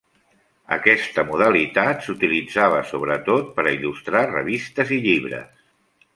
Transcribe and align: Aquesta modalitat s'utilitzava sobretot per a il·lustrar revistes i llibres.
Aquesta 0.75 1.25
modalitat 1.27 2.01
s'utilitzava 2.07 2.81
sobretot 2.93 3.53
per 3.59 3.67
a 3.67 3.75
il·lustrar 3.77 4.27
revistes 4.33 4.97
i 4.99 5.03
llibres. 5.07 5.55